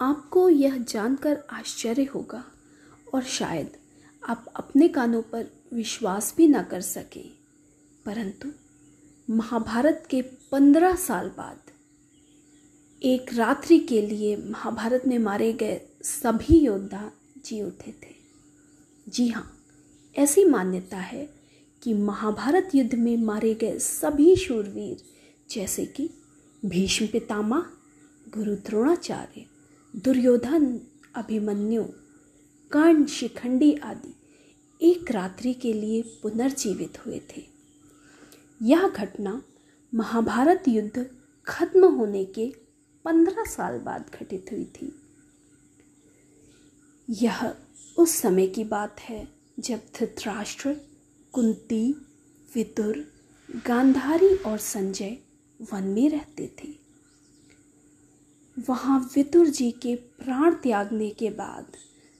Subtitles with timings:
[0.00, 2.44] आपको यह जानकर आश्चर्य होगा
[3.14, 3.70] और शायद
[4.28, 7.30] आप अपने कानों पर विश्वास भी न कर सकें।
[8.06, 8.48] परंतु
[9.30, 11.58] महाभारत के पंद्रह साल बाद,
[13.02, 17.12] एक रात्रि के लिए महाभारत में मारे गए सभी योद्धा
[17.44, 18.14] जी उठे थे।
[19.08, 19.58] जी हाँ
[20.18, 21.34] ऐसी मान्यता है
[21.82, 25.02] कि महाभारत युद्ध में मारे गए सभी शूरवीर,
[25.50, 26.10] जैसे कि
[26.64, 27.66] भीष्म पितामह,
[28.28, 29.46] गुरु द्रोणाचार्य
[29.96, 30.80] दुर्योधन,
[31.14, 31.84] अभिमन्यु
[32.70, 34.14] कर्ण शिखंडी आदि
[34.82, 37.46] एक रात्रि के लिए पुनर्जीवित हुए थे।
[38.62, 39.42] यह घटना
[39.94, 41.10] महाभारत युद्ध
[41.46, 42.54] खत्म होने के
[43.04, 45.00] पंद्रह साल बाद घटित हुई थी।
[47.10, 47.54] यह
[47.96, 49.28] उस समय की बात है
[49.60, 50.76] जब धृतराष्ट्र,
[51.32, 51.92] कुंती,
[52.54, 53.12] विदुर,
[53.66, 55.18] गांधारी और संजय
[55.72, 56.79] वन में रहते थे।
[58.68, 61.66] वहाँ विदुर जी के प्राण त्यागने के बाद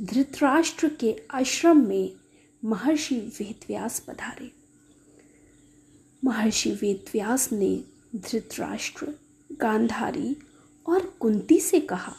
[0.00, 2.12] धृतराष्ट्र के आश्रम में
[2.64, 4.52] महर्षि वेदव्यास पधारे।
[6.24, 7.84] महर्षि वेदव्यास ने
[8.16, 9.14] धृतराष्ट्र,
[9.52, 10.36] गांधारी
[10.86, 12.14] और कुंती से कहा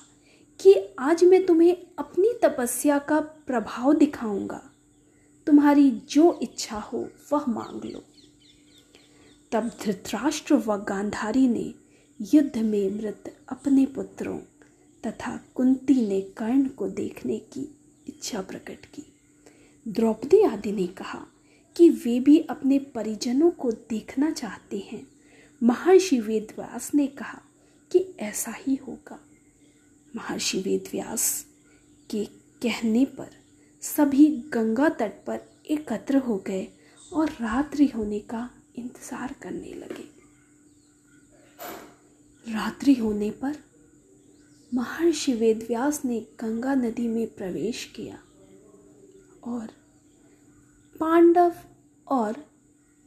[0.62, 4.72] कि आज मैं तुम्हें अपनी तपस्या का प्रभाव दिखाऊँगा।
[5.48, 8.04] तुम्हारी जो इच्छा हो वह मांग लो।
[9.52, 11.83] तब धृतराष्ट्र व गांधारी ने
[12.20, 14.38] युद्ध में मृत अपने पुत्रों
[15.04, 17.62] तथा कुंती ने कर्ण को देखने की
[18.08, 19.04] इच्छा प्रकट की।
[19.86, 21.26] द्रौपदी आदि ने कहा
[21.76, 25.02] कि वे भी अपने परिजनों को देखना चाहते हैं।
[25.62, 27.42] महर्षि वेदव्यास ने कहा
[27.92, 29.20] कि ऐसा ही होगा।
[30.14, 31.46] महर्षि वेदव्यास
[32.10, 32.26] के
[32.62, 33.30] कहने पर
[33.84, 36.68] सभी गंगा तट पर एकत्र हो गए
[37.14, 40.13] और रात्रि होने का इंतज़ार करने लगे।
[42.50, 43.56] रात्रि होने पर
[44.74, 48.20] महर्षि वेदव्यास ने गंगा नदी में प्रवेश किया
[49.44, 49.68] और
[51.00, 51.54] पांडव
[52.08, 52.34] और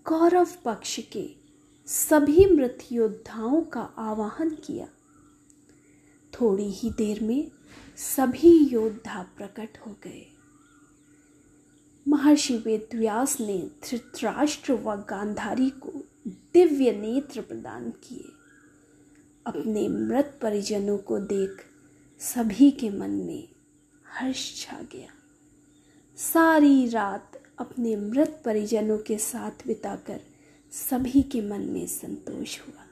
[0.05, 1.37] कौरव पक्ष के
[1.87, 4.89] सभी मृत योद्धाओं का आवाहन किया।
[6.33, 7.51] थोड़ी ही देर में
[7.97, 10.27] सभी योद्धा प्रकट हो गए।
[12.09, 15.93] महर्षि वेदव्यास ने धृतराष्ट्र व गांधारी को
[16.27, 18.25] दिव्य नेत्र प्रदान किए।
[19.47, 21.65] अपने मृत परिजनों को देख
[22.19, 23.49] सभी के मन में
[24.07, 25.09] हर्ष छा गया।
[26.17, 30.21] सारी रात अपने मृत परिजनों के साथ बिताकर
[30.73, 32.87] सभी के मन में संतोष हुआ।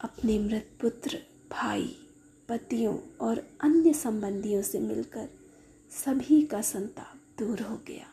[0.00, 1.18] अपने मृत पुत्र,
[1.50, 1.96] भाई,
[2.48, 5.28] पतियों और अन्य संबंधियों से मिलकर
[5.90, 8.06] सभी का संताप दूर हो गया।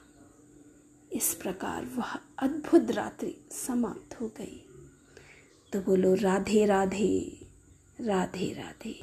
[1.13, 4.61] इस प्रकार वह अद्भुत रात्रि समाप्त हो गई।
[5.75, 7.07] तो बोलो राधे राधे
[8.01, 8.93] राधे राधे।